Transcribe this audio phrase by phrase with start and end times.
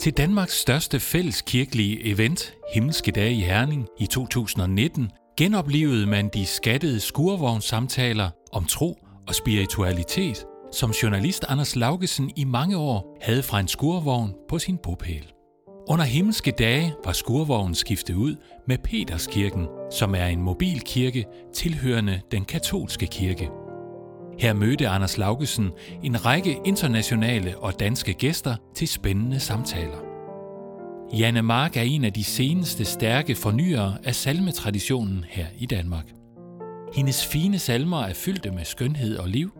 [0.00, 7.00] Til Danmarks største fælleskirkelige event, Himmelske Dage i Herning i 2019, genoplevede man de skattede
[7.00, 13.68] skurvognssamtaler om tro og spiritualitet, som journalist Anders Laugesen i mange år havde fra en
[13.68, 15.32] skurvogn på sin bopæl.
[15.88, 18.36] Under himmelske dage var skurvognen skiftet ud
[18.68, 21.24] med Peterskirken, som er en mobilkirke
[21.54, 23.48] tilhørende den katolske kirke.
[24.40, 25.70] Her mødte Anders Laugesen
[26.02, 29.98] en række internationale og danske gæster til spændende samtaler.
[31.18, 36.04] Janne Mark er en af de seneste stærke fornyere af salmetraditionen her i Danmark.
[36.94, 39.50] Hendes fine salmer er fyldte med skønhed og liv.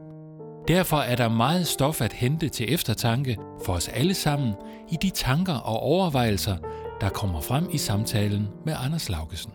[0.68, 4.52] Derfor er der meget stof at hente til eftertanke for os alle sammen
[4.92, 6.56] i de tanker og overvejelser,
[7.00, 9.52] der kommer frem i samtalen med Anders Laugesen.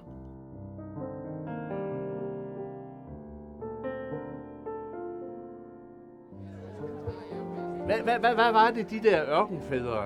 [7.85, 10.03] Hvad, hvad, hvad, hvad var det, de der ørkenfædre,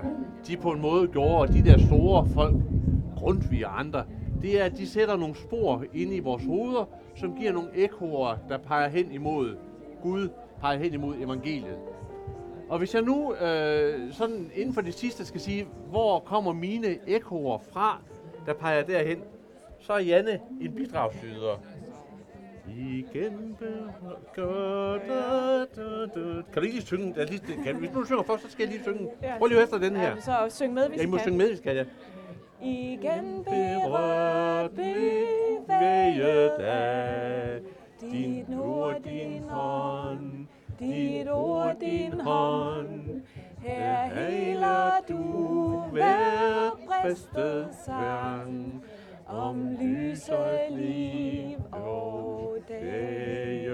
[0.48, 2.56] de på en måde gjorde, og de der store folk,
[3.18, 4.06] Grundtvig og andre,
[4.42, 8.36] det er, at de sætter nogle spor ind i vores hoveder, som giver nogle ekoer,
[8.50, 9.58] der peger hen imod
[10.02, 10.30] Gud,
[10.62, 11.78] peger hen imod evangeliet.
[12.70, 16.98] Og hvis jeg nu øh, sådan inden for det sidste skal sige, hvor kommer mine
[17.08, 18.02] ekoer fra,
[18.46, 19.18] der peger derhen,
[19.80, 21.62] så er Janne en bidragsyder.
[22.78, 23.58] Igen.
[26.54, 27.14] Kan du ikke lige synge?
[27.18, 29.10] Ja, lige, kan, hvis du synger først, så skal jeg lige synge.
[29.38, 30.10] Prøv lige efter den her.
[30.10, 31.24] Ja, så syng med, hvis Ja, I må kan.
[31.24, 31.86] synge med, hvis kan jeg.
[32.62, 37.60] Igen Berørt bevæget af
[38.02, 40.48] din ord, din hånd,
[40.80, 43.22] dit ord, din hånd.
[43.64, 45.24] Her heler du
[45.92, 48.84] hver bristet sang
[49.30, 53.70] om lys og liv og dag.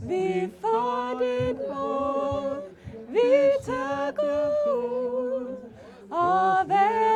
[0.00, 2.62] Vi får dit mål,
[3.08, 3.30] vi
[3.64, 5.56] takker ud
[6.10, 7.15] og være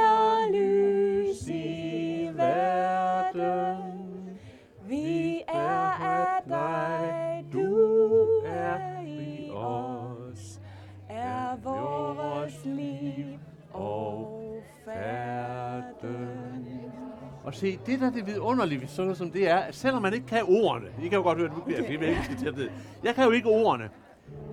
[17.50, 20.02] Og se, det der er det vidunderlige ved sådan noget som det er, at selvom
[20.02, 22.36] man ikke kan ordene, I kan jo godt høre, at nu bliver jeg okay.
[22.38, 22.72] til at det.
[23.04, 23.90] Jeg kan jo ikke ordene,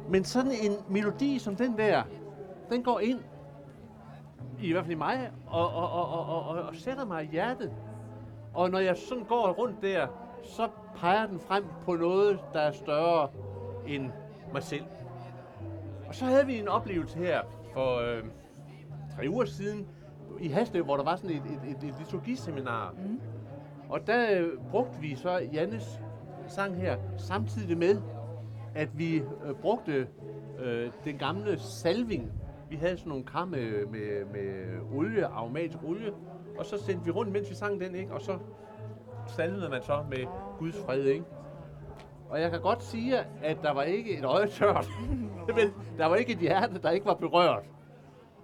[0.10, 2.04] men sådan en melodi som den der,
[2.70, 3.20] den går ind,
[4.62, 7.28] i hvert fald i mig, og, og, og, og, og, og, og sætter mig i
[7.28, 7.72] hjertet.
[8.54, 10.08] Og når jeg sådan går rundt der,
[10.44, 13.30] så peger den frem på noget, der er større
[13.88, 14.12] end
[14.54, 14.86] mig selv.
[16.08, 17.42] Og så havde vi en oplevelse her
[17.74, 18.24] for øh,
[19.16, 19.88] tre uger siden
[20.40, 22.92] i Haslev, hvor der var sådan et, et, et, et liturgiseminar.
[22.92, 23.20] Mm.
[23.90, 26.02] Og der øh, brugte vi så Jannes
[26.48, 28.02] sang her, samtidig med,
[28.76, 30.08] at vi øh, brugte
[30.60, 32.32] øh, den gamle salving.
[32.70, 36.12] Vi havde sådan nogle kar med, med, med olie, aromatisk olie,
[36.58, 38.14] og så sendte vi rundt, mens vi sang den, ikke?
[38.14, 38.38] Og så
[39.28, 40.26] salvede man så med
[40.60, 41.26] Guds fred, ikke?
[42.30, 44.88] Og jeg kan godt sige, at der var ikke et øje tørt,
[45.58, 47.64] men der var ikke et hjerte, der ikke var berørt.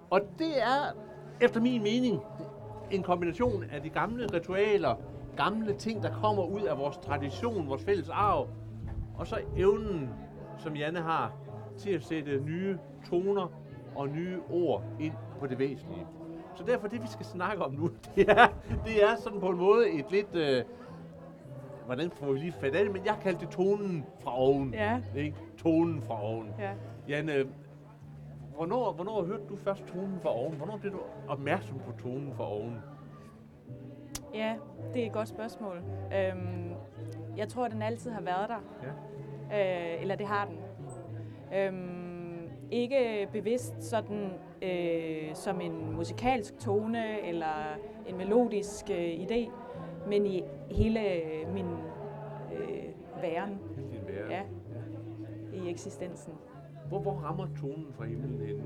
[0.09, 0.95] Og det er,
[1.41, 2.21] efter min mening,
[2.91, 4.95] en kombination af de gamle ritualer,
[5.37, 8.47] gamle ting, der kommer ud af vores tradition, vores fælles arv,
[9.17, 10.09] og så evnen,
[10.57, 11.33] som Janne har,
[11.77, 12.77] til at sætte nye
[13.09, 13.47] toner
[13.95, 16.07] og nye ord ind på det væsentlige.
[16.55, 18.47] Så derfor det, vi skal snakke om nu, det er,
[18.85, 20.35] det er sådan på en måde et lidt...
[20.35, 20.63] Øh,
[21.85, 22.93] hvordan får vi lige fat af det?
[22.93, 24.73] Men jeg kaldte det tonen fra oven.
[24.73, 25.01] Ja.
[25.15, 25.35] Ikke?
[25.57, 26.47] Tonen fra oven.
[26.59, 26.71] Ja.
[27.07, 27.45] Janne,
[28.55, 30.53] hvornår, hvornår hørte du først tonen fra oven?
[30.55, 32.77] Hvornår blev du opmærksom på tonen fra oven?
[34.33, 34.55] Ja,
[34.93, 35.77] det er et godt spørgsmål.
[36.15, 36.71] Øhm,
[37.37, 38.63] jeg tror, den altid har været der.
[39.51, 39.95] Ja.
[39.95, 40.57] Øh, eller det har den.
[41.57, 44.29] Øhm, ikke bevidst sådan
[44.61, 47.75] øh, som en musikalsk tone eller
[48.07, 49.49] en melodisk øh, idé,
[50.07, 50.99] men i hele
[51.53, 51.65] min
[52.53, 52.83] øh,
[53.21, 54.31] væren Hele din være.
[54.31, 54.41] ja,
[55.53, 56.33] i eksistensen.
[56.93, 58.63] Hvor, hvor rammer tonen fra himlen henne?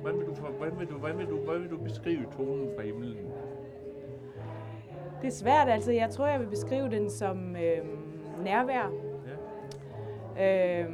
[0.00, 2.82] Hvordan vil, du, hvordan, vil du, hvordan, vil du, hvordan vil du beskrive tonen fra
[2.82, 3.16] himlen?
[5.22, 5.92] Det er svært, altså.
[5.92, 7.84] Jeg tror, jeg vil beskrive den som øh,
[8.44, 8.92] nærvær.
[10.36, 10.82] Ja.
[10.82, 10.90] Øh,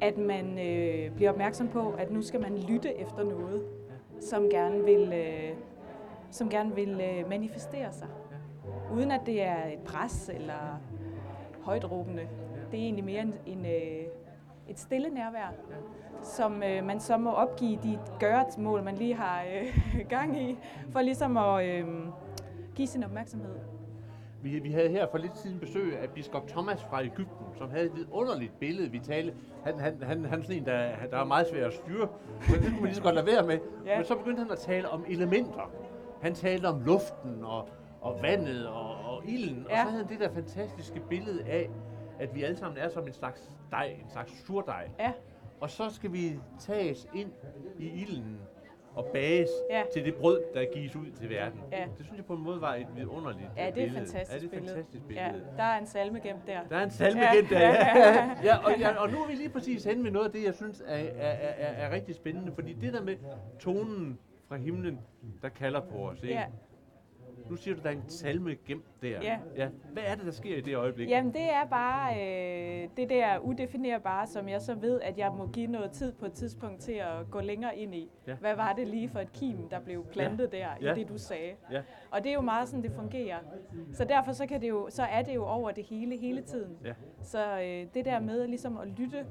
[0.00, 3.62] at man øh, bliver opmærksom på, at nu skal man lytte efter noget,
[4.20, 5.56] som gerne vil, øh,
[6.30, 8.08] som gerne vil øh, manifestere sig.
[8.92, 10.80] Uden at det er et pres eller
[11.62, 12.22] højtråbende.
[12.70, 14.06] Det er egentlig mere en, en, øh,
[14.72, 15.54] et stille nærvær,
[16.22, 19.78] som øh, man så må opgive de gøretmål, man lige har øh,
[20.14, 20.58] gang i,
[20.90, 21.86] for ligesom at øh,
[22.74, 23.54] give sin opmærksomhed.
[24.42, 27.86] vi, vi havde her for lidt siden besøg af biskop Thomas fra Ægypten, som havde
[27.86, 28.90] et vidunderligt billede.
[28.90, 29.34] Vi talte,
[29.64, 32.08] han, han, han, han er sådan en, der, der er meget svær at styre,
[32.40, 33.58] så det kunne man lige så godt lade være med.
[33.86, 33.96] Ja.
[33.96, 35.70] Men så begyndte han at tale om elementer.
[36.22, 37.68] Han talte om luften og,
[38.00, 39.66] og vandet og, og ilden.
[39.70, 39.72] Ja.
[39.72, 41.70] og så havde han det der fantastiske billede af,
[42.22, 44.88] at vi alle sammen er som en slags dej, en slags surdej.
[45.00, 45.12] Ja,
[45.60, 47.32] Og så skal vi tages ind
[47.78, 48.38] i ilden
[48.94, 49.82] og bages Ja.
[49.94, 51.60] til det brød, der gives ud til verden.
[51.72, 51.84] Ja.
[51.98, 53.94] Det synes jeg på en måde var et vidunderligt ja det er et billede.
[54.06, 55.26] fantastisk ja, det er et fantastisk billede.
[55.26, 56.60] Ja, der er en salme gemt der.
[56.70, 57.32] Der er en salme Ja.
[57.32, 58.30] igen der, ja.
[58.48, 58.94] ja, og, ja.
[59.02, 61.02] Og nu er vi lige præcis hen ved noget af det, jeg synes er, er,
[61.28, 62.52] er, er, er rigtig spændende.
[62.54, 63.16] Fordi det der med
[63.60, 65.00] tonen fra himlen,
[65.42, 66.22] der kalder på os.
[66.22, 66.34] Ikke?
[66.34, 66.44] Ja.
[67.52, 69.08] Nu siger du, der er en salme gemt der.
[69.22, 69.38] Ja.
[69.56, 69.68] ja.
[69.92, 71.08] Hvad er det, der sker i det øjeblik?
[71.08, 75.46] Jamen det er bare øh, det der udefinerbare, som jeg så ved, at jeg må
[75.46, 78.10] give noget tid på et tidspunkt til at gå længere ind i.
[78.26, 78.34] Ja.
[78.34, 80.94] Hvad var det lige for et kim, der blev plantet der Ja.
[80.94, 81.52] i det, du sagde?
[81.70, 81.82] Ja.
[82.10, 83.38] Og det er jo meget sådan, det fungerer.
[83.92, 86.76] Så derfor så, kan det jo, så er det jo over det hele, hele tiden.
[86.84, 86.92] Ja.
[87.22, 89.26] Så øh, det der med ligesom at lytte,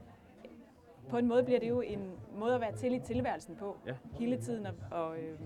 [1.09, 3.77] på en måde bliver det jo en måde at være til i tilværelsen på.
[3.87, 3.93] Ja.
[4.19, 5.39] Hele tiden at, og, øh,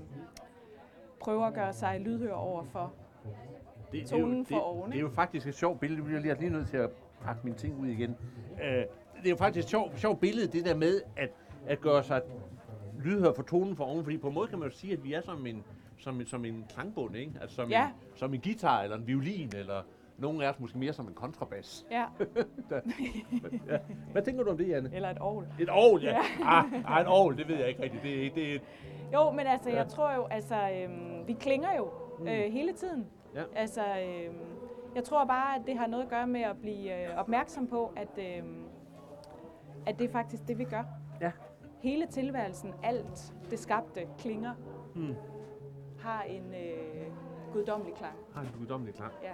[1.26, 2.94] prøve at gøre sig lydhør over for.
[3.92, 6.00] det, det, tonen jo, for det, oven, det er jo faktisk et sjovt billede.
[6.00, 6.90] Nu bliver jeg lige nødt til at
[7.22, 8.10] pakke mine ting ud igen.
[8.52, 11.30] Uh, det er jo faktisk et sjovt, sjovt billede, det der med at,
[11.68, 12.22] at gøre sig
[13.04, 14.04] lydhør for tonen for oven.
[14.04, 15.64] Fordi på en måde kan man jo sige, at vi er som en,
[15.98, 17.32] som en, som en klangbund, ikke?
[17.42, 17.86] Altså som, Ja.
[17.86, 19.82] en, som en guitar eller en violin, eller
[20.18, 21.86] nogle af os måske mere som en kontrabas.
[21.92, 22.06] Ja,
[23.68, 23.78] Ja.
[24.12, 24.90] Hvad tænker du om det, Janne?
[24.94, 25.48] eller et ovl.
[25.60, 26.20] Et ovl, ja.
[26.44, 28.04] Ah, ah, et ovl, det ved jeg ikke rigtigt.
[28.04, 28.62] Det, er- det, er et-
[29.14, 29.76] Jo, men altså, Ja.
[29.76, 31.90] jeg tror jo, altså, øhm, vi klinger jo
[32.22, 33.08] øh, hele tiden.
[33.36, 33.44] Ja.
[33.56, 34.38] Altså, øhm,
[34.96, 37.92] jeg tror bare, at det har noget at gøre med at blive øh, opmærksom på,
[37.96, 38.64] at, øhm,
[39.86, 40.84] at det er faktisk det, vi gør.
[41.22, 41.32] Ja.
[41.82, 44.54] Hele tilværelsen, alt det skabte, klinger,
[44.94, 45.16] Hmm.
[46.00, 47.06] har en øh,
[47.54, 48.16] guddommelig klang.
[48.34, 49.12] har en guddommelig klang.
[49.24, 49.34] Ja.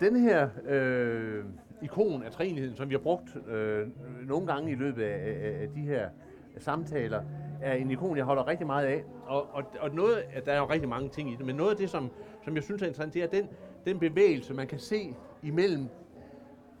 [0.00, 1.44] Den her øh,
[1.82, 3.88] ikon af træenigheden, som vi har brugt øh,
[4.28, 6.08] nogle gange i løbet af, af, af de her
[6.58, 7.22] samtaler,
[7.62, 9.04] er en ikon, jeg holder rigtig meget af.
[9.26, 11.76] Og, og, og noget, der er jo rigtig mange ting i det, men noget af
[11.76, 12.10] det, som,
[12.44, 13.48] som jeg synes er interessant, det er den,
[13.86, 15.88] den bevægelse, man kan se imellem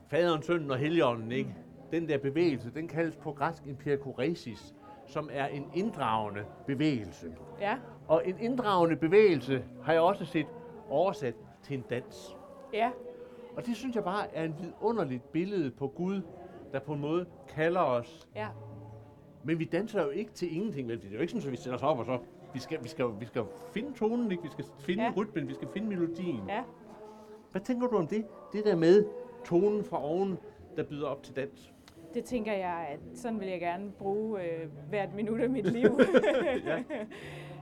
[0.08, 1.54] faderen, sønnen og helligånden, ikke?
[1.92, 4.74] Den der bevægelse, den kaldes på græsk empirikoresis,
[5.06, 7.26] som er en inddragende bevægelse.
[7.60, 7.76] Ja.
[8.08, 10.46] Og en inddragende bevægelse har jeg også set
[10.90, 12.36] oversat til en dans.
[12.72, 12.90] Ja.
[13.56, 16.20] Og det synes jeg bare er en vidunderligt billede på Gud,
[16.72, 18.28] der på en måde kalder os.
[18.34, 18.48] Ja.
[19.44, 21.02] Men vi danser jo ikke til ingenting, vel?
[21.02, 22.18] Det er jo ikke sådan, at vi sætter os op og så...
[22.54, 23.42] Vi skal, vi skal, vi skal
[23.72, 24.42] finde tonen, ikke?
[24.42, 25.08] Vi skal finde Ja.
[25.08, 25.14] ja.
[25.16, 26.40] rytmen, vi skal finde melodien.
[26.48, 26.62] Ja.
[27.52, 28.26] Hvad tænker du om det?
[28.52, 29.04] Det der med
[29.44, 30.38] tonen fra oven,
[30.76, 31.72] der byder op til dans.
[32.14, 35.90] Det tænker jeg, at sådan vil jeg gerne bruge øh, hvert minut af mit liv.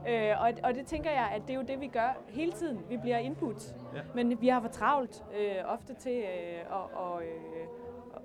[0.09, 2.81] øh, og, og det tænker jeg, at det er jo det, vi gør hele tiden.
[2.89, 3.77] Vi bliver input.
[3.95, 4.01] Ja.
[4.15, 7.67] Men vi har for travlt øh, ofte til øh, at, og, øh,
[8.17, 8.23] at-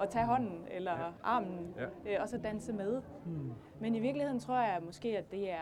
[0.00, 1.10] at tage hånden eller ja.
[1.22, 1.74] armen
[2.06, 2.14] Ja.
[2.14, 3.02] øh, og så danse med.
[3.24, 3.52] Hmm.
[3.80, 5.56] Men i virkeligheden tror jeg måske, at det er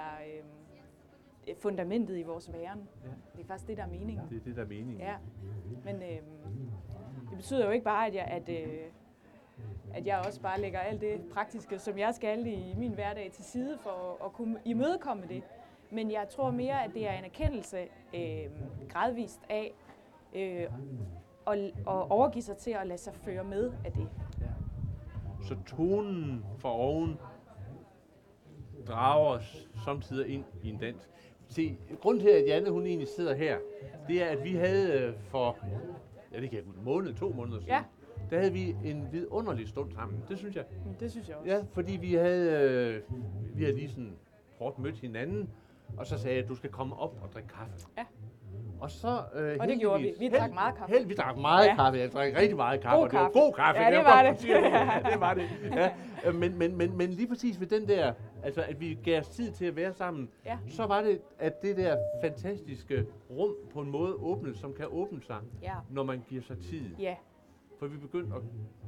[1.48, 2.88] øh, fundamentet i vores væren.
[3.04, 3.08] Ja.
[3.36, 4.26] Det er faktisk det, der er meningen.
[4.30, 5.00] Det er det, der er meningen.
[5.00, 5.14] Ja,
[5.84, 6.18] men øh,
[7.30, 8.66] det betyder jo ikke bare, at jeg, at, øh,
[9.94, 13.44] at jeg også bare lægger alt det praktiske, som jeg skal i min hverdag til
[13.44, 15.42] side for at, kunne imødekomme det.
[15.90, 17.78] Men jeg tror mere, at det er en erkendelse
[18.14, 18.50] øh,
[18.88, 19.72] gradvist af
[20.34, 20.66] øh,
[21.46, 24.08] at, at overgive sig til at lade sig føre med af det.
[25.48, 27.18] Så tonen fra oven
[28.88, 31.08] drager os samtidig ind i en dans.
[31.48, 33.58] Se, grunden til, at Janne hun egentlig sidder her,
[34.08, 35.58] det er, at vi havde øh, for,
[36.32, 37.82] ja det kan jeg en måned, to måneder siden, Ja.
[38.32, 40.22] Der havde vi en vidunderlig stund sammen.
[40.28, 40.64] Det synes jeg.
[41.00, 41.50] Det synes jeg også.
[41.50, 43.02] Ja, fordi vi havde, øh,
[43.58, 44.12] vi havde lige sådan
[44.58, 45.50] kort mødt hinanden,
[45.96, 47.72] og så sagde jeg, at du skal komme op og drikke kaffe.
[47.98, 48.04] Ja.
[48.80, 50.14] Og så øh, Og det gjorde vi.
[50.18, 50.94] Vi drak meget kaffe.
[50.94, 51.74] Held, vi drak meget Ja.
[51.74, 51.98] kaffe.
[51.98, 52.96] Jeg drak rigtig meget kaffe.
[52.96, 53.38] God og det var kaffe.
[53.40, 53.80] god kaffe.
[53.80, 54.44] Ja, det var det.
[54.48, 55.48] Ja, det var det.
[55.76, 55.90] Ja.
[56.26, 58.12] Øh, Men, men, men, men lige præcis ved den der,
[58.42, 60.58] altså at vi gav os tid til at være sammen, Ja.
[60.68, 65.22] så var det, at det der fantastiske rum på en måde åbnede, som kan åbne
[65.22, 65.74] sig, Ja.
[65.90, 66.96] når man giver sig tid.
[66.98, 67.14] Ja.
[67.82, 68.42] For vi begyndte at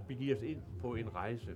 [0.09, 1.51] begive os ind på en rejse.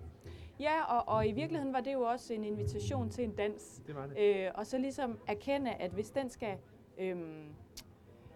[0.60, 3.82] Ja, og, og i virkeligheden var det jo også en invitation til en dans.
[3.86, 4.44] Det var det.
[4.46, 6.56] Øh, og så ligesom erkende, at hvis den skal,
[6.98, 7.44] øhm,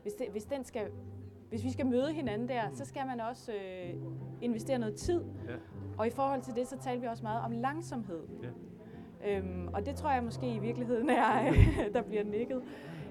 [0.03, 0.91] hvis, det, hvis den skal,
[1.49, 3.95] hvis vi skal møde hinanden der, så skal man også øh,
[4.41, 5.25] investere noget tid.
[5.49, 5.55] Ja.
[5.99, 8.23] Og i forhold til det, så taler vi også meget om langsomhed.
[8.43, 9.39] Ja.
[9.39, 11.53] Øhm, og det tror jeg måske i virkeligheden er,
[11.95, 12.63] der bliver nikket,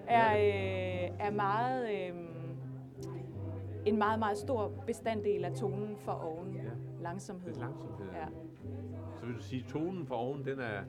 [0.07, 2.30] er, øh, er meget, øh,
[3.85, 6.53] en meget, meget stor bestanddel af tonen for oven.
[6.53, 6.61] Ja.
[7.01, 7.47] Langsomhed.
[7.47, 8.05] Lidt langsomhed.
[8.13, 8.25] Ja.
[9.19, 10.83] Så vil du sige, at tonen fra oven, den er,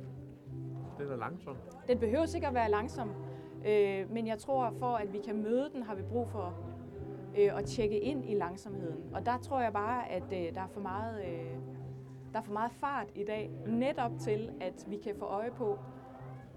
[0.99, 1.57] den er langsom?
[1.89, 3.11] Den behøver sikkert at være langsom,
[3.67, 6.55] øh, men jeg tror, for at vi kan møde den, har vi brug for
[7.39, 9.15] øh, og tjekke ind i langsomheden.
[9.15, 11.25] Og der tror jeg bare, at øh, der er for meget...
[11.25, 11.57] Øh,
[12.33, 15.79] der er for meget fart i dag, netop til, at vi kan få øje på,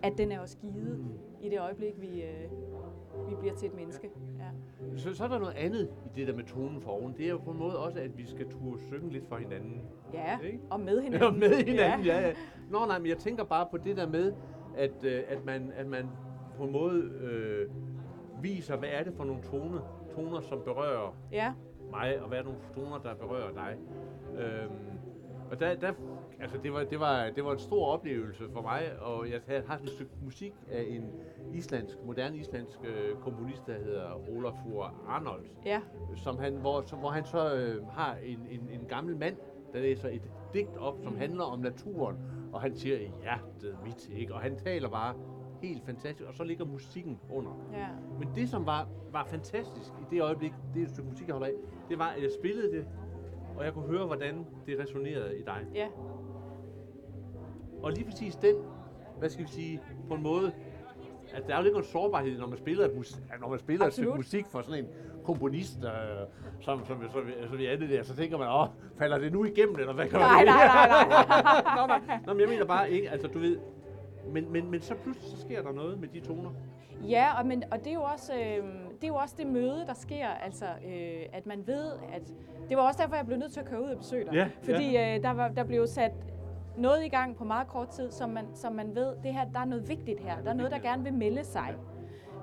[0.04, 1.06] at den er også givet
[1.42, 2.52] i det øjeblik, vi, øh,
[3.30, 4.10] vi bliver til et menneske.
[4.40, 4.50] Ja.
[4.98, 7.14] Så, så er der noget andet i det der med tonen for oven.
[7.18, 9.82] Det er jo på en måde også, at vi skal turde synge lidt for hinanden.
[10.14, 10.60] Ja, Ikke?
[10.70, 11.40] og med hinanden.
[11.40, 12.20] med hinanden, ja.
[12.28, 12.34] ja.
[12.70, 14.34] Nå nej, men jeg tænker bare på det der med,
[14.78, 16.10] at, øh, at, man, at man
[16.58, 17.70] på en måde øh,
[18.44, 19.80] viser, hvad er det for nogle toner,
[20.16, 21.54] toner som berører Ja,
[21.92, 23.76] mig, og hvad er nogle toner, der berører dig.
[24.38, 24.72] Øhm,
[25.52, 25.92] og der, der,
[26.40, 29.64] altså det, var, det, var, det var en stor oplevelse for mig, og jeg havde
[29.68, 31.12] haft et stykke musik af en
[31.54, 35.82] islandsk, moderne islandsk øh, komponist, der hedder Olafur Arnold, ja,
[36.16, 39.36] som han, hvor, som, hvor han så øh, har en, en, en gammel mand,
[39.74, 40.22] der læser et
[40.54, 42.18] digt op, som handler om naturen,
[42.54, 44.34] og han siger, hjertet mit, ikke?
[44.34, 45.16] Og han taler bare
[45.62, 47.52] helt fantastisk, og så ligger musikken under.
[47.74, 47.88] ja.
[48.20, 51.34] Men det, som var, var fantastisk i det øjeblik, det er et stykke musik, jeg
[51.34, 51.54] holder af,
[51.90, 52.86] det var, at jeg spillede det,
[53.58, 55.66] og jeg kunne høre, hvordan det resonerede i dig.
[55.76, 55.88] ja.
[57.84, 58.56] Og lige præcis den,
[59.20, 60.52] hvad skal vi sige, på en måde,
[61.34, 64.16] at der er jo lidt noget sårbarhed, når man spiller, mus- når man spiller Absolut.
[64.16, 64.90] musik for sådan en
[65.24, 65.92] komponist, øh,
[66.62, 69.76] som, som, som, som vi andet der, så tænker man, åh, falder det nu igennem,
[69.80, 70.88] eller hvad kan man Nej, nej, nej,
[71.88, 72.00] nej.
[72.08, 72.20] Nej.
[72.26, 73.58] Nå, men jeg mener bare ikke, altså du ved,
[74.32, 76.50] men, men, men så pludselig så sker der noget med de toner.
[77.10, 78.64] Ja, og, men, og det, er jo også, øh,
[78.96, 82.34] det er jo også det møde, der sker, altså øh, at man ved, at
[82.70, 84.34] det var også derfor, jeg blev nødt til at køre ud og besøge dig.
[84.34, 86.12] Ja, fordi øh, der, var, der blev sat
[86.78, 89.60] noget i gang på meget kort tid, som man, som man ved, det her, der
[89.60, 90.42] er noget vigtigt her.
[90.42, 91.76] Der er noget, der gerne vil melde sig.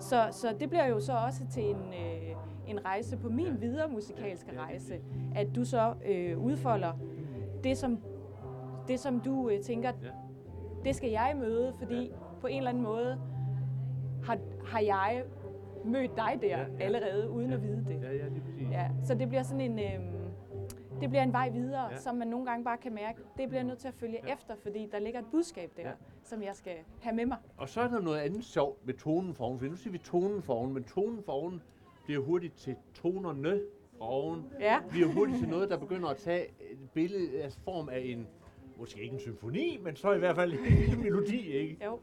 [0.00, 2.36] Så, så det bliver jo så også til en, øh,
[2.66, 4.94] en rejse på min videre musikalske rejse,
[5.34, 6.92] at du så øh, udfolder
[7.64, 7.98] det, som,
[8.88, 10.08] det, som du øh, tænker, Ja.
[10.84, 13.20] Det skal jeg møde, fordi på en eller anden måde
[14.24, 15.24] har, har jeg
[15.84, 16.66] mødt dig der Ja, ja.
[16.84, 17.56] allerede, uden Ja.
[17.56, 18.02] at vide det.
[18.02, 18.70] Ja, ja, lige præcis.
[18.70, 20.12] Ja, så det bliver sådan en, øhm,
[21.00, 21.96] det bliver en vej videre, Ja.
[21.96, 24.32] som man nogle gange bare kan mærke, det bliver jeg nødt til at følge Ja.
[24.32, 25.92] efter, fordi der ligger et budskab der, Ja.
[26.22, 27.36] som jeg skal have med mig.
[27.56, 29.98] Og så er der noget andet sjovt med tonen for oven, for nu siger vi
[29.98, 31.62] tonen for oven, men tonen for oven
[32.04, 33.60] bliver hurtigt til tonerne
[33.98, 37.88] for oven, Ja, bliver hurtigt til noget, der begynder at tage et billede af form
[37.88, 38.26] af en,
[38.82, 41.84] måske ikke en symfoni, men så i hvert fald en melodi, ikke?
[41.84, 41.98] jo.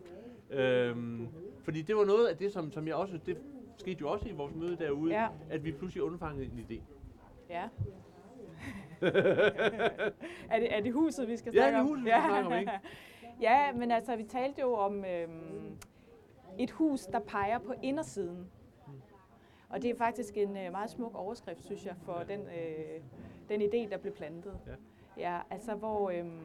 [0.50, 1.28] Øhm,
[1.64, 3.38] fordi det var noget af det, som, som jeg også, det
[3.78, 5.28] skete jo også i vores møde derude, Ja.
[5.50, 6.82] at vi pludselig undfangede en idé.
[7.50, 7.64] Ja.
[10.52, 11.88] er, det, er det huset, vi skal Ja, snakke det er om?
[11.88, 12.72] huset, vi skal snakke om, ikke?
[13.50, 15.76] ja, men altså, vi talte jo om øhm,
[16.60, 18.48] et hus, der peger på indersiden.
[19.70, 23.02] Og det er faktisk en øh, meget smuk overskrift, synes jeg, for den, øh,
[23.50, 24.54] den idé, der blev plantet.
[24.68, 24.72] Ja.
[25.20, 26.40] Ja, altså hvor, øhm,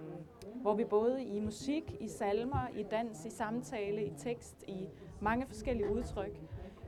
[0.54, 4.88] hvor vi både i musik, i salmer, i dans, i samtale, i tekst, i
[5.20, 6.40] mange forskellige udtryk,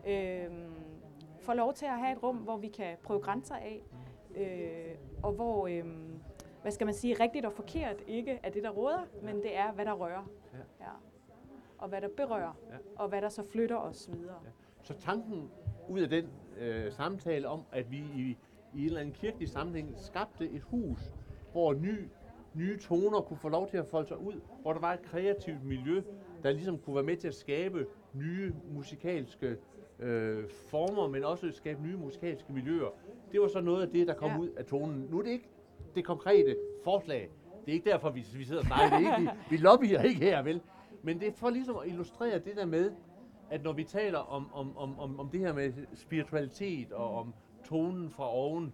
[0.06, 0.72] øhm,
[1.40, 3.82] får lov til at have et rum, hvor vi kan prøve grænser af,
[4.36, 6.20] øh, og hvor, øhm,
[6.62, 9.72] hvad skal man sige, rigtigt og forkert ikke er det, der råder, men det er,
[9.72, 10.30] hvad der rører.
[10.52, 10.58] Ja.
[10.84, 10.90] Ja.
[11.78, 12.76] Og hvad der berører, Ja.
[12.96, 14.36] og hvad der så flytter os videre.
[14.44, 14.50] Ja.
[14.82, 15.50] Så tanken
[15.88, 16.28] ud af den
[16.58, 18.38] øh, samtale om, at vi i,
[18.74, 21.12] i en eller anden kirkelig sammenhæng skabte et hus,
[21.56, 22.08] hvor ny,
[22.54, 25.64] nye toner kunne få lov til at folde sig ud, hvor der var et kreativt
[25.64, 26.02] miljø,
[26.42, 29.56] der ligesom kunne være med til at skabe nye musikalske
[29.98, 32.88] øh, former, men også skabe nye musikalske miljøer.
[33.32, 34.38] Det var så noget af det, der kom ja.
[34.38, 35.06] Ud af tonen.
[35.10, 35.48] Nu er det ikke
[35.94, 37.30] det konkrete forslag.
[37.64, 38.98] Det er ikke derfor, vi, vi sidder og snakker.
[38.98, 40.60] Det er ikke, vi, vi lobbyer ikke her, vel?
[41.02, 42.92] Men det er for ligesom at illustrere det der med,
[43.50, 47.34] at når vi taler om, om, om, om, om det her med spiritualitet og om
[47.64, 48.72] tonen fra oven,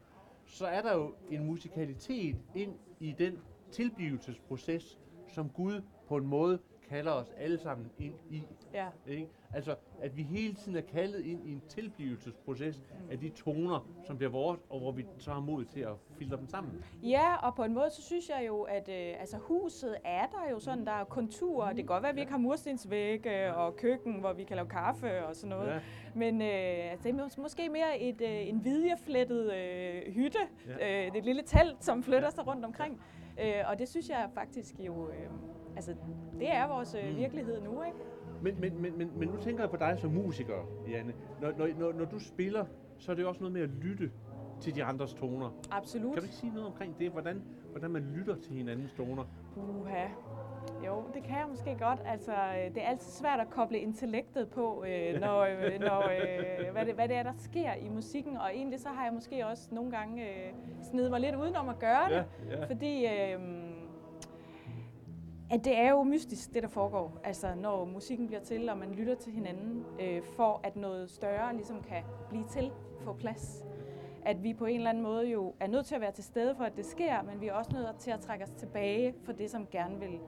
[0.52, 3.38] så er der jo en musikalitet ind i den
[3.72, 4.98] tilblivelsesproces,
[5.34, 6.58] som Gud på en måde
[6.88, 8.42] kalder os alle sammen ind i.
[8.74, 8.86] Ja.
[9.06, 9.28] Ikke?
[9.54, 14.16] Altså, at vi hele tiden er kaldet ind i en tilblivelsesproces af de toner, som
[14.16, 16.84] bliver vores, og hvor vi så har mod til at filtre dem sammen.
[17.02, 20.50] Ja, og på en måde, så synes jeg jo, at øh, altså, huset er der
[20.50, 21.66] jo sådan, der er konturer.
[21.68, 24.68] Det kan godt være, at vi ikke har murstensvægge og køkken, hvor vi kan lave
[24.68, 25.68] kaffe og sådan noget.
[25.70, 25.80] Ja.
[26.14, 30.38] Men øh, altså, det er mås- måske mere et, øh, en vidjeflettet øh, hytte.
[30.68, 30.86] Ja.
[30.86, 31.06] Ja.
[31.06, 33.02] Øh, det et lille telt, som flytter sig rundt omkring.
[33.40, 35.14] Øh, og det synes jeg faktisk jo, øh,
[35.76, 35.94] altså
[36.38, 37.16] det er vores øh, Mm.
[37.16, 37.96] virkelighed nu, ikke?
[38.42, 40.54] Men, men, men, men, men nu tænker jeg på dig som musiker,
[40.90, 41.12] Janne.
[41.40, 42.64] Når, når, når, når du spiller,
[42.98, 44.10] så er det jo også noget med at lytte
[44.60, 45.50] til de andres toner.
[45.70, 46.12] Absolut.
[46.12, 47.10] Kan du ikke sige noget omkring det?
[47.10, 49.24] Hvordan, hvordan man lytter til hinandens toner?
[49.56, 50.06] Uha.
[50.86, 51.98] Jo, det kan jeg måske godt.
[52.06, 56.72] Altså, øh, det er altid svært at koble intellektet på, øh, når, øh, når, øh,
[56.72, 58.36] hvad, det, hvad det er, der sker i musikken.
[58.36, 60.52] Og egentlig så har jeg måske også nogle gange øh,
[60.90, 62.24] snedet mig lidt udenom at gøre det.
[62.50, 62.64] ja.
[62.66, 63.40] Fordi øh,
[65.52, 67.20] at det er jo mystisk, det der foregår.
[67.24, 71.54] Altså, når musikken bliver til, og man lytter til hinanden, øh, for at noget større
[71.54, 73.64] ligesom kan blive til, få plads.
[74.24, 76.54] at vi på en eller anden måde jo er nødt til at være til stede
[76.54, 79.32] for, at det sker, men vi er også nødt til at trække os tilbage for
[79.32, 80.18] det, som gerne vil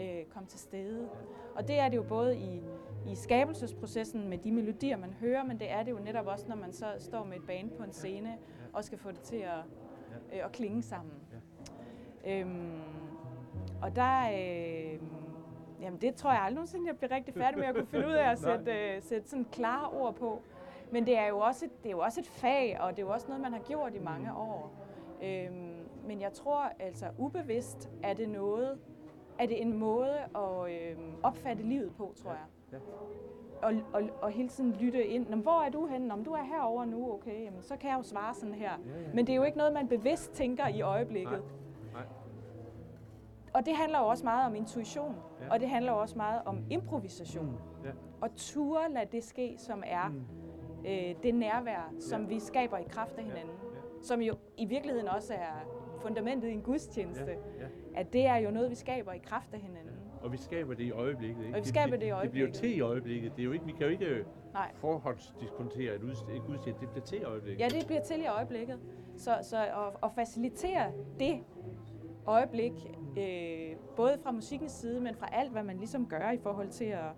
[0.00, 1.08] øh, komme til stede.
[1.54, 2.62] Og det er det jo både i,
[3.10, 6.56] i skabelsesprocessen med de melodier, man hører, men det er det jo netop også, når
[6.56, 8.36] man så står med et band på en scene
[8.72, 9.58] og skal få det til at,
[10.32, 11.14] øh, at klinge sammen.
[12.26, 12.80] Øhm,
[13.82, 15.00] og der, øh,
[15.80, 18.12] jamen det tror jeg aldrig nogensinde, jeg bliver rigtig færdig med at kunne finde ud
[18.12, 20.42] af at sætte, øh, sætte sådan klare ord på.
[20.90, 23.06] Men det er, jo også et, det er jo også et fag, og det er
[23.06, 24.72] jo også noget, man har gjort i mange år.
[25.22, 25.74] Øhm,
[26.06, 28.78] men jeg tror altså ubevidst, er det noget,
[29.38, 32.44] er det en måde at øh, opfatte livet på, tror jeg.
[32.72, 32.78] Ja.
[33.62, 35.28] Og, og, og hele tiden lytte ind.
[35.28, 36.12] Nå, hvor er du henne?
[36.12, 38.70] Om du er herover nu, okay, jamen, så kan jeg jo svare sådan her.
[38.86, 39.08] Ja, ja.
[39.14, 41.32] Men det er jo ikke noget, man bevidst tænker i øjeblikket.
[41.32, 41.67] Nej.
[43.58, 45.44] Og det handler jo også meget om intuition, Ja.
[45.46, 45.52] ja.
[45.52, 47.60] og det handler også meget om improvisation.
[47.84, 47.90] Ja.
[48.20, 50.22] Og ture lade det ske, som er Mm.
[50.86, 52.28] øh, det nærvær, som Ja.
[52.28, 53.54] vi skaber i kraft af hinanden.
[53.74, 53.78] Ja.
[54.02, 55.64] Som jo i virkeligheden også er
[56.02, 57.24] fundamentet i en gudstjeneste.
[57.24, 57.62] Ja.
[57.62, 57.68] Ja.
[57.94, 59.94] At det er jo noget, vi skaber i kraft af hinanden.
[60.22, 61.44] Og vi skaber det i øjeblikket.
[61.44, 61.58] Ikke?
[61.58, 62.54] Og vi skaber det i Det bliver øjeblikket.
[62.54, 63.32] til i øjeblikket.
[63.36, 64.70] Det er jo ikke, vi kan jo ikke øh, Nej.
[64.74, 66.02] forhåndsdiskontere et,
[66.34, 66.80] et gudstjeneste.
[66.80, 67.60] Det bliver til i øjeblikket.
[67.60, 68.78] Ja, det bliver til i øjeblikket.
[69.16, 71.40] Så, så at, at facilitere det
[72.26, 72.72] øjeblik,
[73.18, 76.84] øh, både fra musikkens side, men fra alt, hvad man ligesom gør i forhold til
[76.84, 77.10] at,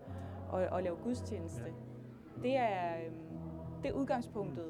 [0.54, 1.62] at, at lave gudstjeneste,
[2.42, 3.12] det er, øh,
[3.82, 4.64] det er udgangspunktet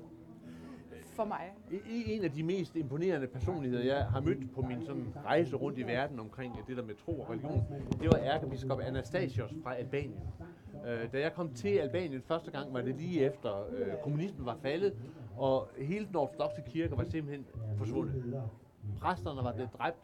[1.04, 1.52] for mig.
[1.90, 5.82] En af de mest imponerende personligheder, jeg har mødt på min sådan rejse rundt i
[5.82, 7.64] verden omkring det der med tro og religion,
[8.00, 10.20] det var ærkebiskop Anastasios fra Albanien.
[10.86, 14.56] Øh, Da jeg kom til Albanien første gang, var det lige efter øh, kommunismen var
[14.62, 14.94] faldet,
[15.36, 17.46] og hele den ortodoxe kirke var simpelthen
[17.78, 18.42] forsvundet.
[19.00, 19.96] Præsterne var blevet dræbt,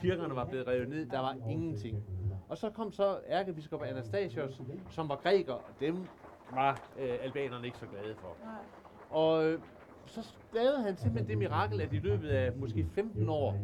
[0.00, 2.04] kirkerne var blevet revet ned, der var ingenting.
[2.48, 4.60] Og så kom så ærkebiskop Anastasios,
[4.90, 6.06] som var græker, og dem
[6.54, 8.36] var øh, albanerne ikke så glade for.
[9.10, 9.60] Og øh,
[10.06, 13.56] så lavede han simpelthen det mirakel, at i løbet af måske 15 år,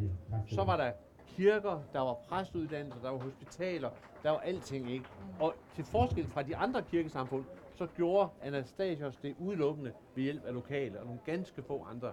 [0.47, 0.91] så var der
[1.27, 3.89] kirker, der var præstuddannelser, der var hospitaler,
[4.23, 5.05] der var alting, ikke?
[5.39, 7.43] Og til forskel fra de andre kirkesamfund,
[7.75, 12.11] så gjorde Anastasios det udelukkende ved hjælp af lokale og nogle ganske få andre.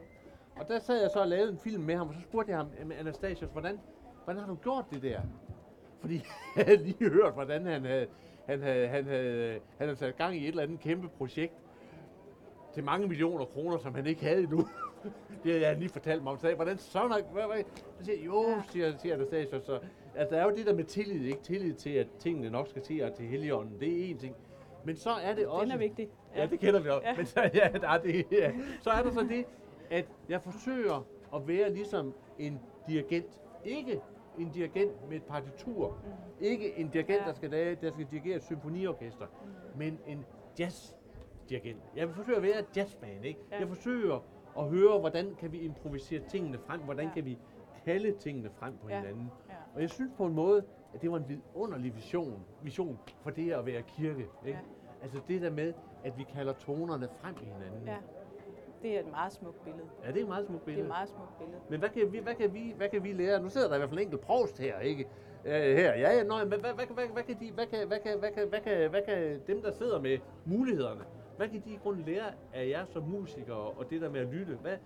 [0.56, 2.58] Og der sad jeg så og lavede en film med ham, og så spurgte jeg
[2.58, 3.80] ham, "Jamen, Anastasios, hvordan,
[4.26, 5.20] hvordan har du gjort det der?
[6.00, 6.14] Fordi
[6.56, 8.06] jeg havde lige hørt, hvordan han havde,
[8.46, 11.54] han havde, han havde, han havde sat gang i et eller andet kæmpe projekt,
[12.74, 14.58] til mange millioner kroner, som han ikke havde endnu.
[15.44, 16.38] det havde han lige fortalt mig om.
[16.38, 17.32] Så jeg, hvordan så nok?
[17.32, 17.62] Hvad, hvad?
[17.98, 18.62] Så siger jeg, jo, Ja.
[18.68, 19.62] siger, siger Anastasius.
[19.64, 19.78] Så,
[20.16, 21.42] altså, der er jo det der med tillid, ikke?
[21.42, 23.80] Tillid til, at tingene nok skal til, og til Helligånden.
[23.80, 24.34] Det er én ting.
[24.84, 25.64] Men så er det også...
[25.64, 26.08] Den er vigtig.
[26.36, 27.08] Ja, det kender vi også.
[27.08, 27.16] Ja.
[27.16, 28.52] Men så, ja, der er det, ja.
[28.80, 29.44] så er der så det,
[29.90, 33.40] at jeg forsøger at være ligesom en dirigent.
[33.64, 34.00] Ikke
[34.38, 35.88] en dirigent med et partitur.
[36.04, 36.10] Mm.
[36.44, 37.26] Ikke en dirigent, Ja.
[37.26, 37.50] der skal,
[37.82, 39.26] der skal dirigere et symfoniorkester.
[39.26, 39.78] Mm.
[39.78, 40.24] Men en
[40.58, 41.82] jazz-dirigent.
[41.96, 43.40] Jeg forsøger at være et jazzband, ikke?
[43.50, 43.58] Ja.
[43.58, 44.24] Jeg forsøger
[44.58, 46.80] at høre, hvordan kan vi improvisere tingene frem?
[46.80, 47.12] Hvordan Ja.
[47.14, 47.38] kan vi
[47.84, 48.96] kalde tingene frem på Ja.
[49.00, 49.30] hinanden?
[49.48, 49.54] Ja.
[49.74, 53.52] Og jeg synes på en måde, at det var en vidunderlig vision, vision for det
[53.52, 54.18] at være kirke.
[54.18, 54.28] Ikke?
[54.46, 54.58] Ja.
[55.02, 55.72] Altså det der med,
[56.04, 57.86] at vi kalder tonerne frem i hinanden.
[57.86, 57.96] ja.
[58.82, 59.84] Det er et meget smukt billede.
[60.04, 60.84] Ja, det er et meget smukt Det er billede.
[60.86, 61.58] et meget smukt billede.
[61.68, 63.42] Men hvad kan, vi, hvad, kan vi, hvad kan vi lære?
[63.42, 65.04] Nu sidder der i hvert fald en enkelt provst her, ikke?
[65.44, 67.98] Uh, her, ja, ja, nøj, men hvad, hvad, hvad, hvad, kan de, hvad kan, hvad
[68.00, 71.00] kan, hvad kan, hvad kan, hvad kan dem, der sidder med mulighederne,
[71.36, 74.26] hvad kan de i grunden lære af jer som musikere og det der med at
[74.26, 74.54] lytte?
[74.62, 74.76] Hvad,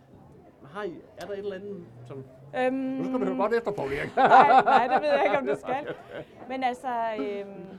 [0.65, 2.25] har I, er der et eller andet, som...
[2.59, 4.17] Øhm, Nu skal du høre godt efter, Paul Erik.
[4.17, 5.95] nej, nej, det ved jeg ikke, om du skal.
[6.51, 6.89] Men altså,
[7.21, 7.79] øhm,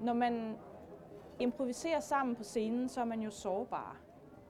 [0.00, 0.56] når man
[1.40, 3.96] improviserer sammen på scenen, så er man jo sårbar.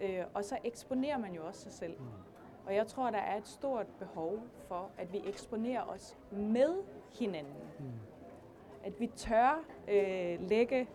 [0.05, 1.97] Øh, og så eksponerer man jo også sig selv.
[2.67, 4.39] Og jeg tror, der er et stort behov
[4.69, 6.83] for, at vi eksponerer os med
[7.19, 7.55] hinanden.
[8.85, 10.89] At vi tør øh, lægge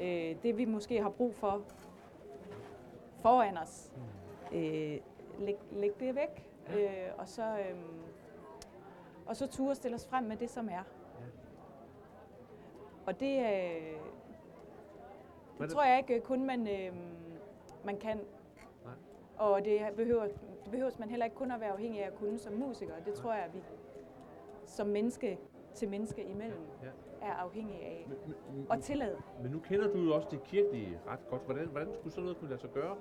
[0.00, 1.62] øh, det, vi måske har brug for,
[3.20, 3.92] foran os.
[4.52, 4.98] Øh,
[5.38, 6.50] læg, læg det væk.
[6.76, 7.58] Øh, og så...
[7.58, 7.76] Øh,
[9.26, 10.82] og så turde stille os frem med det, som er.
[13.06, 13.46] Og det, øh,
[15.60, 16.92] er det tror jeg ikke kun, man, øh,
[17.84, 18.16] man kan.
[18.84, 18.94] Nej.
[19.38, 20.24] Og det behøver,
[20.64, 22.92] det behøver man heller ikke kun at være afhængig af at kunne som musiker.
[23.04, 23.62] Det tror jeg, at vi
[24.66, 25.38] som menneske
[25.74, 26.88] til menneske imellem Ja.
[27.26, 28.06] er afhængige af.
[28.08, 29.16] Men, men, Og tillade.
[29.42, 31.42] men nu kender du jo også det kirkelige ret godt.
[31.44, 32.96] Hvordan, hvordan skulle sådan noget kunne lade sig gøre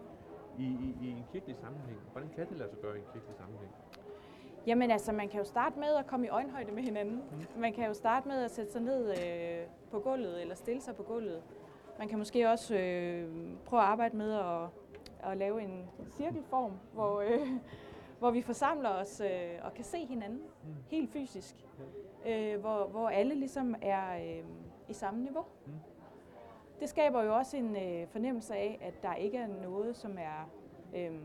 [0.59, 1.99] i, i, i en kirkelig sammenhæng?
[2.11, 3.71] Hvordan kan det lade sig gøre i en kirkelig sammenhæng?
[4.67, 7.15] Jamen altså, man kan jo starte med at komme i øjenhøjde med hinanden.
[7.55, 7.61] Mm.
[7.61, 10.95] Man kan jo starte med at sætte sig ned øh, på gulvet, eller stille sig
[10.95, 11.43] på gulvet.
[11.99, 13.29] Man kan måske også øh,
[13.65, 14.67] prøve at arbejde med at,
[15.31, 17.47] at lave en cirkelform, hvor, øh,
[18.19, 20.75] hvor vi forsamler os øh, og kan se hinanden Mm.
[20.87, 21.55] helt fysisk.
[22.27, 24.43] Øh, hvor, hvor alle ligesom er øh,
[24.89, 25.45] i samme niveau.
[25.65, 25.71] Mm.
[26.79, 30.49] Det skaber jo også en øh, fornemmelse af, at der ikke er noget, som er
[30.95, 31.19] øh,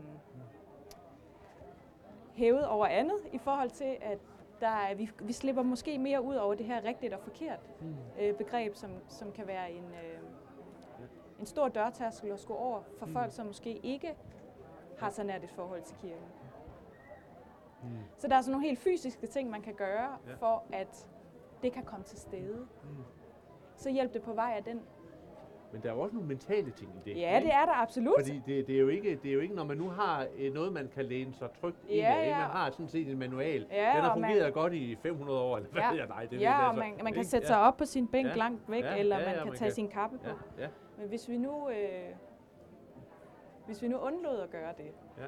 [2.33, 4.19] hævet over andet i forhold til, at
[4.59, 7.95] der er, vi, vi slipper måske mere ud over det her rigtigt og forkert Mm.
[8.21, 10.19] øh, begreb, som, som kan være en, øh,
[11.45, 13.13] en stor dørtærskel at skulle over for Mm.
[13.13, 14.15] folk, som måske ikke
[14.99, 16.25] har så nært et forhold til kirken.
[17.83, 17.89] Mm.
[18.17, 20.33] Så der er sådan nogle helt fysiske ting, man kan gøre, Ja.
[20.39, 21.07] for at
[21.63, 22.57] det kan komme til stede.
[22.83, 22.89] Mm.
[23.75, 24.81] Så hjælp det på vej af den.
[25.71, 27.21] Men der er jo også nogle mentale ting i det.
[27.21, 27.47] Ja, ikke?
[27.47, 28.13] det er der absolut.
[28.19, 30.53] Fordi det, det, er jo ikke, det er jo ikke, når man nu har øh,
[30.53, 32.21] noget, man kan læne sig trygt ind Ja, i.
[32.21, 32.31] ikke?
[32.35, 32.41] ja.
[32.41, 33.67] Man har sådan set en manual.
[33.71, 35.89] Ja, Den har og man- fungeret godt i 500 år, eller hvad Ja.
[35.89, 36.79] ved jeg, nej, det ja, og så.
[36.79, 37.53] man, man kan sætte ja.
[37.53, 38.33] sig op på sin bænk Ja.
[38.35, 40.29] langt væk, Ja, eller ja, man ja, kan man tage kan- sin kappe på.
[40.57, 40.67] Ja, ja.
[40.97, 42.15] Men hvis vi nu, øh,
[43.65, 45.27] hvis vi nu undlod at gøre det, Ja.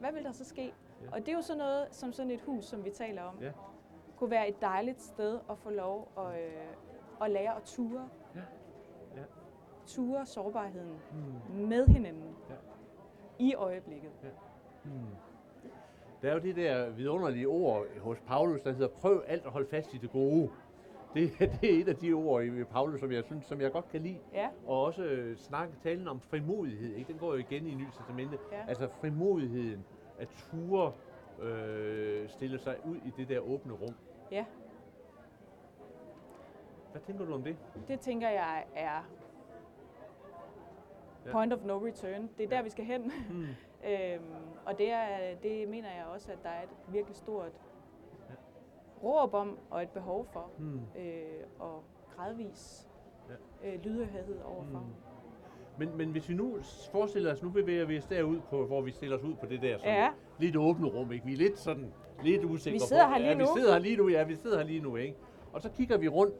[0.00, 0.62] hvad vil der så ske?
[1.02, 1.06] Ja.
[1.12, 3.52] Og det er jo sådan noget, som sådan et hus, som vi taler om, Ja.
[4.16, 6.52] kunne være et dejligt sted at få lov at, øh,
[7.22, 8.08] at lære at ture.
[8.34, 8.40] Ja.
[9.16, 9.22] Ja.
[9.86, 11.66] Ture sårbarheden Mm.
[11.68, 12.54] med hinanden Ja.
[13.38, 14.10] i øjeblikket.
[14.84, 14.90] Mm.
[16.22, 19.66] Der er jo det der vidunderlige ord hos Paulus, der hedder, prøv alt at holde
[19.68, 20.50] fast i det gode.
[21.16, 23.88] Det, det er et af de ord i Paulus, som jeg synes, som jeg godt
[23.88, 24.18] kan lide.
[24.32, 26.94] Ja, Og også øh, snakke talen om frimodighed.
[26.94, 27.12] Ikke?
[27.12, 28.38] Den går jo igen i Nye Testamente.
[28.52, 28.64] Ja.
[28.68, 29.84] Altså frimodigheden,
[30.18, 30.92] at ture
[31.42, 33.94] øh, stille sig ud i det der åbne rum.
[34.30, 34.44] ja.
[36.92, 37.56] Hvad tænker du om det?
[37.88, 39.02] Det tænker jeg er
[41.32, 42.30] point of no return.
[42.38, 42.62] Det er der, Ja.
[42.62, 43.12] vi skal hen.
[43.30, 43.44] Mm.
[43.84, 44.24] Øhm,
[44.66, 47.52] og det, er, det mener jeg også, at der er et virkelig stort.
[49.02, 50.80] Råb om og et behov for, Mm.
[50.98, 51.22] øh,
[51.58, 51.82] og
[52.16, 52.88] gradvis
[53.62, 53.68] Ja.
[53.68, 54.78] øh, lydhørhed overfor.
[54.78, 54.86] Mm.
[55.78, 56.56] Men, men hvis vi nu
[56.92, 59.62] forestiller os, nu bevæger vi os derud på, hvor vi stiller os ud på det
[59.62, 60.08] der sådan Ja.
[60.38, 61.26] lidt åbne rum, ikke?
[61.26, 63.40] Vi er lidt sådan, lidt usikre Vi sidder på, her lige ja, nu.
[63.40, 65.16] vi sidder her lige nu, ja, vi sidder her lige nu, ikke?
[65.52, 66.34] Og så kigger vi rundt,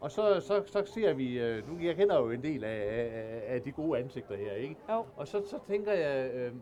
[0.00, 3.42] og så, så, så ser vi, øh, nu jeg kender jo en del af, af,
[3.54, 4.76] af de gode ansigter her, ikke?
[4.90, 5.04] Jo.
[5.16, 6.52] Og så, så tænker jeg, øh,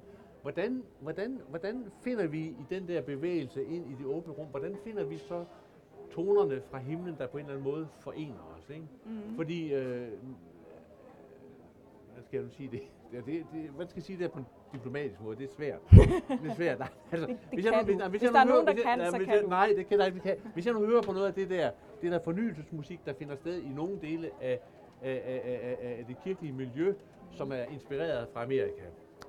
[0.42, 4.76] hvordan, hvordan, hvordan finder vi i den der bevægelse ind i det åbne rum, hvordan
[4.85, 5.44] finder vi så
[6.12, 8.87] tonerne fra himlen, der på en eller anden måde forener os, ikke?
[9.05, 9.37] Mm.
[9.37, 10.09] Fordi, øh,
[12.14, 12.83] hvad skal jeg nu sige det?
[13.12, 15.37] Ja, det, det hvad skal jeg sige det på en diplomatisk måde?
[15.37, 15.78] Det er svært.
[15.90, 16.78] Det er svært.
[16.78, 19.11] Nej, altså, Det- det hvis jeg kan nu- hvis- der er nogen, hører- der kan,
[19.11, 19.48] så kan.
[19.48, 20.37] Nej, det kan jeg ikke.
[20.55, 21.70] Hvis jeg nu hører på noget af det der,
[22.02, 24.61] det der fornyelsesmusik, der finder sted i nogle dele af,
[25.02, 26.94] af, af, af, af, det kirkelige miljø,
[27.31, 28.83] som er inspireret fra Amerika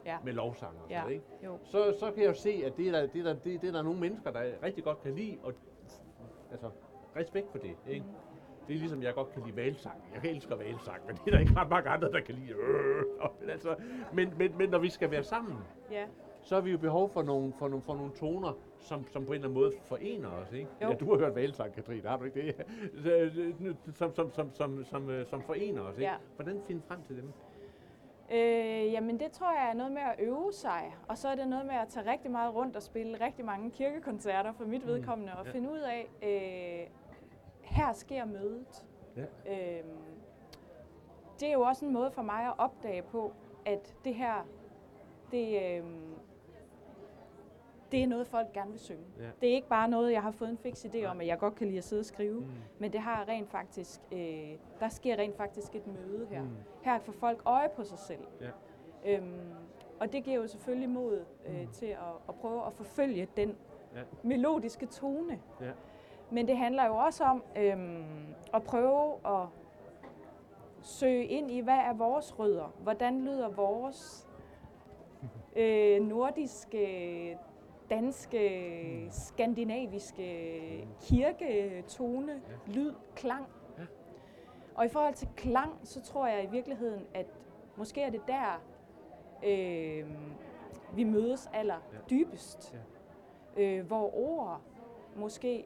[0.06, 0.18] Ja.
[0.24, 1.14] med lovsang og sådan Ja.
[1.14, 1.26] ikke?
[1.46, 1.58] Jo.
[1.64, 3.68] så, så kan jeg jo se, at det er, der, det, er der, det, det
[3.68, 5.54] er der nogle mennesker, der rigtig godt kan lide, og
[6.52, 6.70] altså,
[7.16, 8.06] respekt for det, ikke?
[8.06, 8.16] Mhm.
[8.68, 9.96] Det er ligesom, jeg godt kan lide valsang.
[10.24, 12.50] Jeg elsker valsang, men det er der ikke ret mange andre, der kan lide.
[12.52, 13.04] Øh,
[13.42, 13.76] men, altså,
[14.14, 15.56] men, men, men når vi skal være sammen,
[15.92, 16.06] Ja.
[16.42, 19.32] så har vi jo behov for nogle, for nogle, for nogle toner, som, som på
[19.32, 20.68] en eller anden måde forener os, ikke?
[20.82, 20.90] Jo.
[20.90, 22.56] Ja, du har hørt valsang, Katrine, har du ikke det?
[23.96, 26.04] Som, som, som, som, som, øh, som forener os, ikke?
[26.12, 26.16] Ja.
[26.36, 27.32] Hvordan finde frem til dem?
[28.32, 31.48] Øh, jamen det tror jeg er noget med at øve sig, og så er det
[31.48, 35.34] noget med at tage rigtig meget rundt og spille rigtig mange kirkekoncerter for mit vedkommende,
[35.34, 35.52] og ja.
[35.52, 36.88] finde ud af, øh,
[37.62, 38.86] her sker mødet.
[39.16, 39.22] Ja.
[39.22, 39.84] Øh,
[41.40, 43.34] det er jo også en måde for mig at opdage på,
[43.66, 44.48] at det her,
[45.32, 45.84] det, øh,
[47.94, 49.04] det er noget, folk gerne vil synge.
[49.20, 49.24] Ja.
[49.42, 51.56] Det er ikke bare noget, jeg har fået en fix idé om, at jeg godt
[51.56, 52.48] kan lide at sidde og skrive, Mm.
[52.80, 56.42] men det har rent faktisk, øh, der sker rent faktisk et møde her.
[56.42, 56.50] Mm.
[56.84, 58.28] Her får folk øje på sig selv.
[58.42, 58.50] Ja.
[59.06, 59.40] Øhm,
[60.00, 61.68] og det giver jo selvfølgelig mod øh, Mm.
[61.68, 61.98] til at,
[62.30, 63.56] at prøve at forfølge den
[63.96, 64.02] Ja.
[64.24, 65.40] melodiske tone.
[65.62, 65.72] Ja.
[66.32, 68.04] Men det handler jo også om øhm,
[68.54, 69.48] at prøve at
[70.82, 72.74] søge ind i, hvad er vores rødder?
[72.84, 74.28] Hvordan lyder vores
[75.56, 77.38] øh, nordiske,
[77.90, 83.46] danske, skandinaviske kirketone, lyd, klang?
[83.78, 83.84] Ja.
[84.76, 87.26] Og i forhold til klang, så tror jeg i virkeligheden, at
[87.76, 88.62] måske er det der,
[89.46, 90.10] øh,
[90.96, 91.78] vi mødes aller
[92.10, 92.76] dybest.
[93.58, 94.62] Øh, hvor ord
[95.16, 95.66] måske,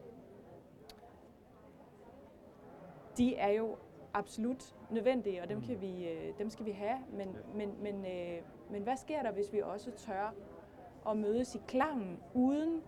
[3.18, 3.76] de er jo
[4.14, 5.64] absolut nødvendige, og dem, Mm.
[5.64, 6.98] kan vi, øh, dem skal vi have.
[7.14, 10.34] Men, men, men, øh, men hvad sker der, hvis vi også tør
[11.10, 12.82] at mødes i klangen, uden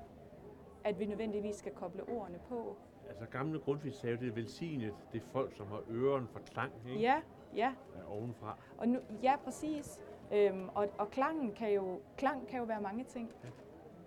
[0.84, 2.76] at vi nødvendigvis skal koble ordene på?
[3.10, 6.72] Altså gamle Grundtvig sagde det er velsignet, det er folk, som har øren for klang,
[6.88, 7.00] ikke?
[7.02, 7.22] Ja,
[7.56, 7.74] ja.
[7.98, 8.58] Ja, ovenfra.
[8.78, 10.00] Og nu, ja, præcis.
[10.34, 13.32] Øhm, og, og klangen kan jo, klang kan jo være mange ting.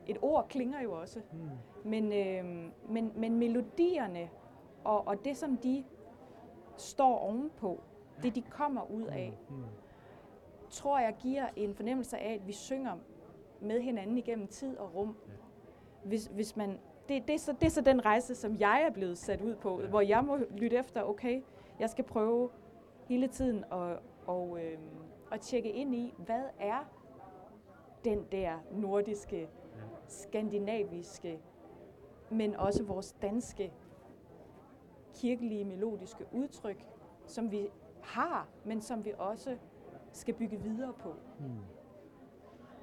[0.06, 1.20] Et ord klinger jo også.
[1.32, 1.48] Mm.
[1.90, 4.30] Men, øhm, men, men melodierne
[4.84, 5.84] og, og det, som de
[6.76, 7.80] står ovenpå,
[8.22, 9.64] det de kommer ud af, Mm.
[10.70, 12.96] tror jeg giver en fornemmelse af, at vi synger
[13.62, 15.16] med hinanden igennem tid og rum.
[16.04, 18.90] Hvis, hvis man, det, det, er så, det er så den rejse, som jeg er
[18.90, 21.42] blevet sat ud på, hvor jeg må lytte efter, okay,
[21.78, 22.50] jeg skal prøve
[23.04, 24.82] hele tiden at, og, øhm,
[25.32, 26.88] at tjekke ind i, hvad er
[28.04, 29.48] den der nordiske,
[30.08, 31.40] skandinaviske,
[32.30, 33.72] men også vores danske
[35.14, 36.86] kirkelige melodiske udtryk,
[37.26, 37.68] som vi
[38.02, 39.56] har, men som vi også
[40.12, 41.14] skal bygge videre på.
[41.38, 41.58] Hmm.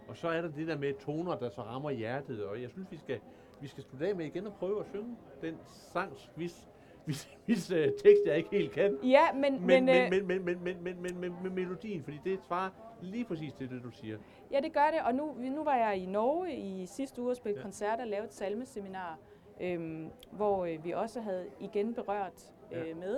[0.10, 2.91] Og så er der det der med toner, der så rammer hjertet, og jeg synes,
[2.91, 3.19] vi skal,
[3.62, 6.67] vi skal slutte af med igen at prøve at synge den sang, hvis,
[7.06, 8.98] hvis, hvis uh, tekst jeg ikke helt kan.
[9.04, 9.41] Ja, men...
[9.65, 12.69] Men, men, øh, men, men, men, men, men, men, men, men melodien, fordi det svarer
[13.02, 14.17] lige præcis til det, du siger.
[14.52, 17.36] Ja, det gør det, og nu, nu var jeg i Norge i sidste uge og
[17.36, 17.60] spille Ja.
[17.60, 17.63] ja.
[17.63, 19.17] koncert og lave et salmeseminar,
[19.62, 22.95] øhm, hvor øh, vi også havde igen berørt øh, Ja.
[22.95, 23.17] med.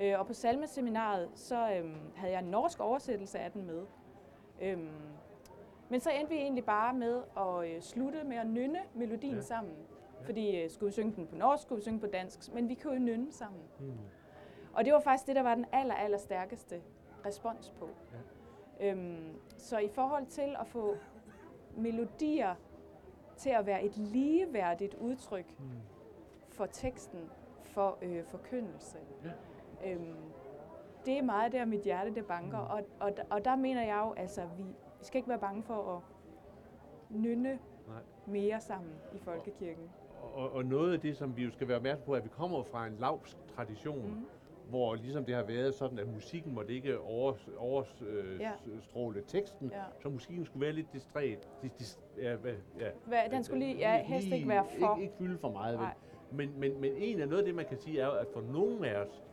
[0.00, 3.82] Øh, og på salmeseminaret, så øhm, havde jeg en norsk oversættelse af den med.
[4.62, 4.88] Øhm,
[5.90, 9.36] men så endte vi egentlig bare med at øh, slutte med at nynne melodien Ja.
[9.36, 9.42] ja.
[9.42, 9.74] sammen.
[10.24, 12.74] Fordi øh, skulle vi synge den på norsk, skulle vi synge på dansk, men vi
[12.74, 13.60] kunne jo nynne sammen.
[13.78, 13.92] Hmm.
[14.74, 16.80] Og det var faktisk det, der var den aller, aller stærkeste
[17.26, 17.88] respons på.
[18.80, 18.90] Ja.
[18.90, 20.96] Øhm, så i forhold til at få
[21.76, 22.54] melodier
[23.36, 25.70] til at være et ligeværdigt udtryk Hmm.
[26.50, 27.20] for teksten,
[27.62, 29.90] for øh, forkyndelse, Ja.
[29.92, 30.14] øhm,
[31.06, 32.58] det er meget der, mit hjerte det banker.
[32.58, 34.64] Og, og, og der mener jeg jo, altså, vi,
[35.00, 36.02] vi skal ikke være bange for at
[37.10, 37.58] nynne
[37.88, 38.02] Nej.
[38.26, 39.90] mere sammen i folkekirken.
[40.34, 42.28] Og, og noget af det, som vi jo skal være opmærksom på, er, at vi
[42.28, 44.26] kommer fra en lavsk tradition, mm.
[44.68, 49.20] Hvor ligesom det har været sådan, at musikken måtte ikke overstråle øh, Ja.
[49.26, 49.82] teksten, Ja.
[50.02, 51.48] så musikken skulle være lidt distræt.
[51.62, 52.88] Dis, dis, ja, hvad- ja.
[53.06, 54.94] Hvad, den skulle lige, ja, helst ikke være for.
[54.96, 55.78] Ikke, ikke fylde for meget.
[55.78, 55.94] Nej.
[56.32, 58.88] Men, men, men en af noget af det, man kan sige, er at for nogle
[58.88, 59.24] af os,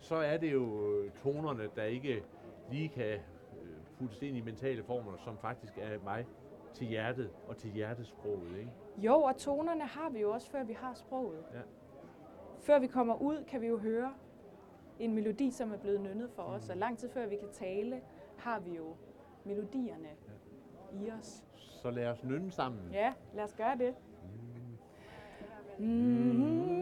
[0.00, 2.22] så er det jo øh, tonerne, der ikke
[2.70, 3.18] lige kan
[3.98, 6.26] puttes ind i mentale former, som faktisk er mig
[6.74, 8.58] til hjertet og til hjertesproget.
[8.58, 8.70] Ikke?
[8.96, 11.44] Jo, og tonerne har vi jo også, før vi har sproget.
[11.54, 11.60] Ja.
[12.58, 14.14] Før vi kommer ud, kan vi jo høre
[14.98, 16.70] en melodi, som er blevet nynnet for os.
[16.70, 18.00] Og lang tid før vi kan tale,
[18.36, 18.96] har vi jo
[19.44, 20.08] melodierne
[20.92, 21.44] i os.
[21.56, 22.92] Så lad os nynne sammen.
[22.92, 23.94] Ja, lad os gøre det.
[25.78, 26.77] Mm.